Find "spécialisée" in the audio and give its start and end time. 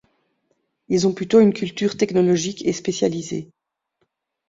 2.73-3.51